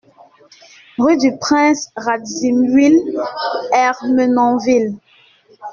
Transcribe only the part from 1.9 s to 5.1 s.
Radziwill, Ermenonville